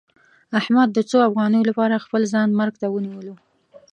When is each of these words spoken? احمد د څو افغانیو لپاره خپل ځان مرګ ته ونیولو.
احمد 0.59 0.89
د 0.93 0.99
څو 1.09 1.17
افغانیو 1.29 1.67
لپاره 1.69 2.03
خپل 2.05 2.21
ځان 2.33 2.49
مرګ 2.59 2.73
ته 2.81 2.87
ونیولو. 2.89 3.35